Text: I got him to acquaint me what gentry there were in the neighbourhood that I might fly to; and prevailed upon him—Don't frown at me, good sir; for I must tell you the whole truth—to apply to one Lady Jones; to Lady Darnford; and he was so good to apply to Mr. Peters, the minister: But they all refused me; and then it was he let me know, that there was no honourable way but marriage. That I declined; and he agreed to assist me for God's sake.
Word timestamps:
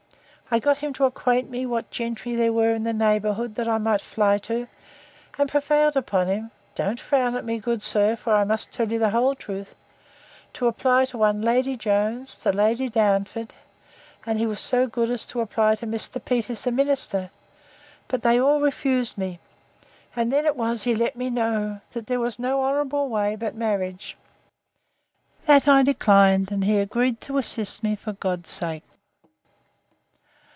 I 0.53 0.59
got 0.59 0.79
him 0.79 0.91
to 0.95 1.05
acquaint 1.05 1.49
me 1.49 1.65
what 1.65 1.91
gentry 1.91 2.35
there 2.35 2.51
were 2.51 2.71
in 2.73 2.83
the 2.83 2.91
neighbourhood 2.91 3.55
that 3.55 3.69
I 3.69 3.77
might 3.77 4.01
fly 4.01 4.37
to; 4.39 4.67
and 5.37 5.49
prevailed 5.49 5.95
upon 5.95 6.27
him—Don't 6.27 6.99
frown 6.99 7.37
at 7.37 7.45
me, 7.45 7.57
good 7.57 7.81
sir; 7.81 8.17
for 8.17 8.33
I 8.35 8.43
must 8.43 8.73
tell 8.73 8.91
you 8.91 8.99
the 8.99 9.11
whole 9.11 9.33
truth—to 9.33 10.67
apply 10.67 11.05
to 11.05 11.17
one 11.17 11.41
Lady 11.41 11.77
Jones; 11.77 12.35
to 12.41 12.51
Lady 12.51 12.89
Darnford; 12.89 13.53
and 14.25 14.37
he 14.39 14.45
was 14.45 14.59
so 14.59 14.87
good 14.87 15.17
to 15.17 15.39
apply 15.39 15.75
to 15.75 15.87
Mr. 15.87 16.21
Peters, 16.25 16.63
the 16.65 16.71
minister: 16.73 17.29
But 18.09 18.21
they 18.21 18.37
all 18.37 18.59
refused 18.59 19.17
me; 19.17 19.39
and 20.17 20.33
then 20.33 20.45
it 20.45 20.57
was 20.57 20.83
he 20.83 20.93
let 20.93 21.15
me 21.15 21.29
know, 21.29 21.79
that 21.93 22.07
there 22.07 22.19
was 22.19 22.37
no 22.39 22.61
honourable 22.65 23.07
way 23.07 23.37
but 23.37 23.55
marriage. 23.55 24.17
That 25.45 25.65
I 25.69 25.81
declined; 25.83 26.51
and 26.51 26.65
he 26.65 26.77
agreed 26.77 27.21
to 27.21 27.37
assist 27.37 27.83
me 27.83 27.95
for 27.95 28.11
God's 28.11 28.49
sake. 28.49 28.83